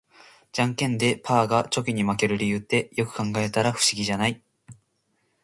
[0.51, 4.41] ジャンケンでパーがチョキに負ける理由って、よく考えたら不思議じゃない？